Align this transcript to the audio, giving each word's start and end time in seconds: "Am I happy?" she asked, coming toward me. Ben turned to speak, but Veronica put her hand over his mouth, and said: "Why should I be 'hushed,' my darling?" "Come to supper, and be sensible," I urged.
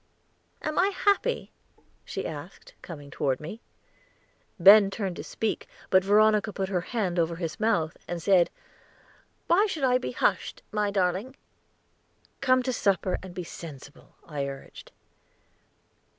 "Am 0.63 0.79
I 0.79 0.87
happy?" 0.87 1.51
she 2.03 2.25
asked, 2.25 2.73
coming 2.81 3.11
toward 3.11 3.39
me. 3.39 3.61
Ben 4.59 4.89
turned 4.89 5.15
to 5.17 5.23
speak, 5.23 5.67
but 5.91 6.03
Veronica 6.03 6.51
put 6.51 6.69
her 6.69 6.81
hand 6.81 7.19
over 7.19 7.35
his 7.35 7.59
mouth, 7.59 7.95
and 8.07 8.19
said: 8.19 8.49
"Why 9.45 9.67
should 9.67 9.83
I 9.83 9.99
be 9.99 10.13
'hushed,' 10.13 10.63
my 10.71 10.89
darling?" 10.89 11.35
"Come 12.41 12.63
to 12.63 12.73
supper, 12.73 13.19
and 13.21 13.35
be 13.35 13.43
sensible," 13.43 14.15
I 14.25 14.47
urged. 14.47 14.91